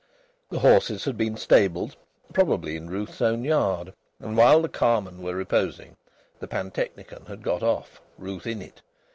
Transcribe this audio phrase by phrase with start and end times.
[0.49, 1.95] The horses had been stabled,
[2.33, 5.95] probably in Ruth's own yard, and while the carmen were reposing
[6.39, 8.81] the pantechnicon had got off, Ruth in it.